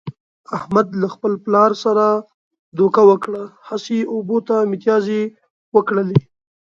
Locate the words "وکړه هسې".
3.09-3.93